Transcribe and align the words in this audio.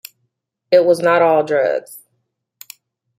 It 0.71 0.83
was 0.83 0.97
not 0.97 1.21
all 1.21 1.43
drugs. 1.43 2.01